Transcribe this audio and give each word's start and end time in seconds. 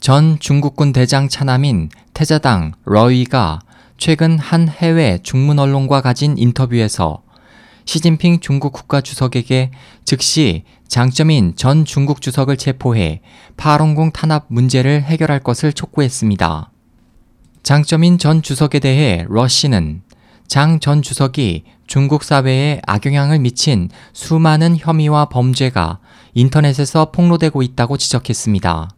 전 0.00 0.38
중국군 0.38 0.94
대장 0.94 1.28
차남인 1.28 1.90
태자당 2.14 2.72
러위가 2.86 3.60
최근 3.98 4.38
한 4.38 4.66
해외 4.66 5.18
중문 5.22 5.58
언론과 5.58 6.00
가진 6.00 6.38
인터뷰에서 6.38 7.22
시진핑 7.84 8.40
중국 8.40 8.72
국가 8.72 9.02
주석에게 9.02 9.70
즉시 10.06 10.64
장점인 10.88 11.54
전 11.54 11.84
중국 11.84 12.22
주석을 12.22 12.56
체포해 12.56 13.20
파롱공 13.58 14.12
탄압 14.12 14.46
문제를 14.48 15.02
해결할 15.02 15.40
것을 15.40 15.74
촉구했습니다. 15.74 16.70
장점인 17.62 18.16
전 18.16 18.40
주석에 18.40 18.78
대해 18.78 19.26
러시는 19.28 20.00
장 20.48 20.80
전 20.80 21.02
주석이 21.02 21.64
중국 21.86 22.24
사회에 22.24 22.80
악영향을 22.86 23.38
미친 23.38 23.90
수많은 24.14 24.78
혐의와 24.78 25.26
범죄가 25.26 25.98
인터넷에서 26.32 27.10
폭로되고 27.10 27.62
있다고 27.62 27.98
지적했습니다. 27.98 28.88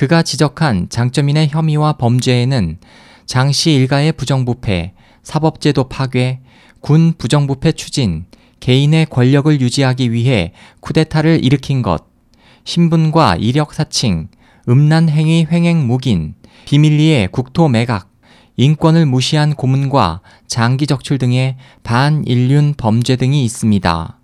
그가 0.00 0.22
지적한 0.22 0.88
장점인의 0.88 1.50
혐의와 1.50 1.92
범죄에는 1.98 2.78
장씨 3.26 3.74
일가의 3.74 4.12
부정부패, 4.12 4.94
사법제도 5.22 5.90
파괴, 5.90 6.40
군 6.80 7.12
부정부패 7.18 7.72
추진, 7.72 8.24
개인의 8.60 9.04
권력을 9.10 9.60
유지하기 9.60 10.10
위해 10.10 10.54
쿠데타를 10.80 11.44
일으킨 11.44 11.82
것, 11.82 12.06
신분과 12.64 13.36
이력 13.36 13.74
사칭, 13.74 14.28
음란 14.70 15.10
행위 15.10 15.46
횡행 15.52 15.86
묵인, 15.86 16.32
비밀리에 16.64 17.26
국토 17.30 17.68
매각, 17.68 18.10
인권을 18.56 19.04
무시한 19.04 19.54
고문과 19.54 20.22
장기 20.46 20.86
적출 20.86 21.18
등의 21.18 21.56
반인륜 21.82 22.72
범죄 22.78 23.16
등이 23.16 23.44
있습니다. 23.44 24.18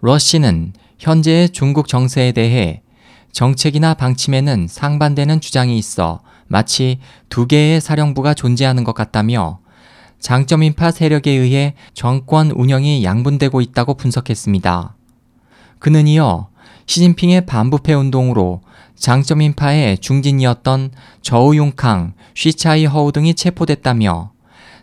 러시는 0.00 0.74
현재의 1.00 1.48
중국 1.48 1.88
정세에 1.88 2.30
대해 2.30 2.82
정책이나 3.36 3.92
방침에는 3.92 4.66
상반되는 4.66 5.42
주장이 5.42 5.76
있어 5.76 6.20
마치 6.46 7.00
두 7.28 7.46
개의 7.46 7.82
사령부가 7.82 8.32
존재하는 8.32 8.82
것 8.82 8.94
같다며 8.94 9.58
장점인파 10.20 10.90
세력에 10.90 11.32
의해 11.32 11.74
정권 11.92 12.50
운영이 12.50 13.04
양분되고 13.04 13.60
있다고 13.60 13.92
분석했습니다. 13.92 14.96
그는 15.78 16.08
이어 16.08 16.48
시진핑의 16.86 17.44
반부패 17.44 17.92
운동으로 17.92 18.62
장점인파의 18.94 19.98
중진이었던 19.98 20.92
저우융캉, 21.20 22.14
쉬차이 22.34 22.86
허우 22.86 23.12
등이 23.12 23.34
체포됐다며 23.34 24.32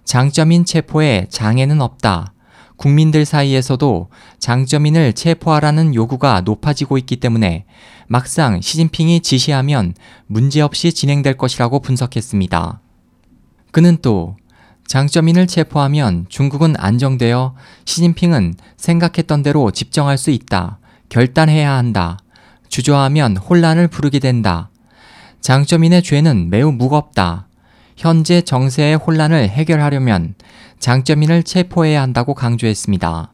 장점인 0.05 0.65
체포에 0.65 1.25
장애는 1.29 1.81
없다. 1.81 2.32
국민들 2.83 3.23
사이에서도 3.23 4.09
장점인을 4.39 5.13
체포하라는 5.13 5.95
요구가 5.95 6.41
높아지고 6.41 6.97
있기 6.97 7.15
때문에 7.15 7.63
막상 8.07 8.59
시진핑이 8.59 9.21
지시하면 9.21 9.93
문제없이 10.27 10.91
진행될 10.91 11.37
것이라고 11.37 11.79
분석했습니다. 11.79 12.81
그는 13.71 13.97
또 14.01 14.35
장점인을 14.85 15.47
체포하면 15.47 16.25
중국은 16.27 16.75
안정되어 16.77 17.55
시진핑은 17.85 18.55
생각했던 18.75 19.43
대로 19.43 19.71
집정할 19.71 20.17
수 20.17 20.29
있다. 20.29 20.79
결단해야 21.07 21.71
한다. 21.71 22.17
주저하면 22.67 23.37
혼란을 23.37 23.87
부르게 23.87 24.19
된다. 24.19 24.69
장점인의 25.39 26.03
죄는 26.03 26.49
매우 26.49 26.73
무겁다. 26.73 27.47
현재 27.95 28.41
정세의 28.41 28.95
혼란을 28.95 29.49
해결하려면 29.49 30.35
장점인을 30.79 31.43
체포해야 31.43 32.01
한다고 32.01 32.33
강조했습니다. 32.33 33.31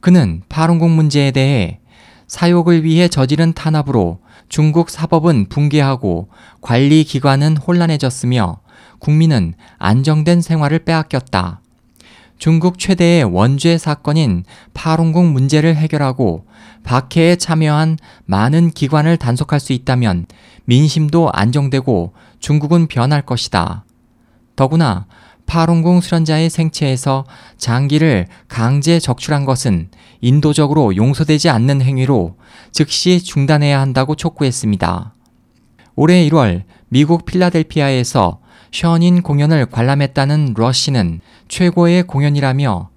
그는 0.00 0.42
파룬공 0.48 0.94
문제에 0.94 1.30
대해 1.30 1.80
사욕을 2.26 2.84
위해 2.84 3.08
저지른 3.08 3.52
탄압으로 3.54 4.20
중국 4.48 4.90
사법은 4.90 5.48
붕괴하고 5.48 6.28
관리 6.60 7.04
기관은 7.04 7.56
혼란해졌으며 7.56 8.60
국민은 8.98 9.54
안정된 9.78 10.42
생활을 10.42 10.80
빼앗겼다. 10.80 11.60
중국 12.38 12.78
최대의 12.78 13.24
원죄 13.24 13.78
사건인 13.78 14.44
파룬궁 14.72 15.32
문제를 15.32 15.74
해결하고 15.76 16.46
박해에 16.84 17.36
참여한 17.36 17.98
많은 18.24 18.70
기관을 18.70 19.16
단속할 19.16 19.58
수 19.58 19.72
있다면 19.72 20.26
민심도 20.64 21.30
안정되고 21.32 22.14
중국은 22.38 22.86
변할 22.86 23.22
것이다. 23.22 23.84
더구나 24.54 25.06
파룬궁 25.46 26.00
수련자의 26.00 26.50
생체에서 26.50 27.24
장기를 27.56 28.28
강제 28.46 29.00
적출한 29.00 29.44
것은 29.44 29.88
인도적으로 30.20 30.94
용서되지 30.94 31.48
않는 31.48 31.82
행위로 31.82 32.36
즉시 32.70 33.20
중단해야 33.20 33.80
한다고 33.80 34.14
촉구했습니다. 34.14 35.14
올해 35.96 36.28
1월 36.28 36.62
미국 36.88 37.24
필라델피아에서 37.24 38.40
션인 38.70 39.22
공연을 39.22 39.66
관람했다는 39.66 40.54
러시는 40.56 41.20
최고의 41.48 42.04
공연이라며 42.04 42.90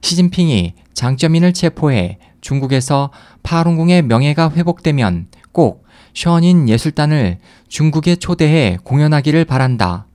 시진핑이 0.00 0.74
장점인을 0.94 1.52
체포해 1.52 2.18
중국에서 2.40 3.10
파룬궁의 3.42 4.02
명예가 4.02 4.50
회복되면 4.50 5.28
꼭 5.52 5.84
션인 6.14 6.68
예술단을 6.68 7.38
중국에 7.68 8.16
초대해 8.16 8.78
공연하기를 8.82 9.44
바란다. 9.44 10.06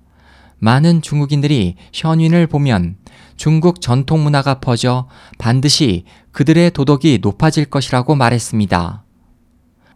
많은 0.60 1.02
중국인들이 1.02 1.76
션윈을 1.92 2.48
보면 2.48 2.96
중국 3.36 3.82
전통 3.82 4.24
문화가 4.24 4.60
퍼져 4.60 5.08
반드시 5.38 6.06
그들의 6.32 6.72
도덕이 6.72 7.20
높아질 7.22 7.66
것이라고 7.66 8.16
말했습니다. 8.16 9.04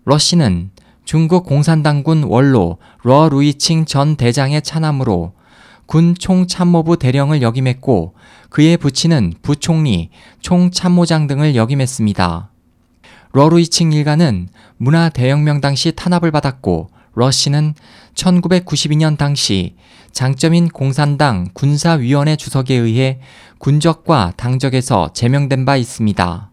러시는 0.05 0.71
중국 1.07 1.45
공산당군 1.45 2.23
원로 2.23 2.79
러 3.01 3.29
루이칭 3.29 3.85
전 3.85 4.17
대장의 4.17 4.61
차남으로 4.61 5.31
군 5.85 6.13
총참모부 6.13 6.99
대령을 6.99 7.41
역임했고 7.41 8.13
그의 8.49 8.75
부친은 8.75 9.35
부총리, 9.41 10.09
총참모장 10.41 11.27
등을 11.27 11.55
역임했습니다. 11.55 12.51
러 13.31 13.47
루이칭 13.47 13.93
일가는 13.93 14.49
문화 14.75 15.07
대혁명 15.07 15.61
당시 15.61 15.93
탄압을 15.93 16.31
받았고 16.31 16.89
러시는 17.13 17.73
1992년 18.13 19.17
당시 19.17 19.77
장점인 20.11 20.67
공산당 20.67 21.47
군사위원회 21.53 22.35
주석에 22.35 22.75
의해 22.75 23.21
군적과 23.59 24.33
당적에서 24.35 25.13
제명된 25.13 25.63
바 25.63 25.77
있습니다. 25.77 26.51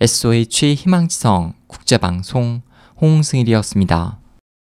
SOH 0.00 0.74
희망지성 0.74 1.52
국제방송 1.68 2.62
홍승일이었습니다. 3.00 4.19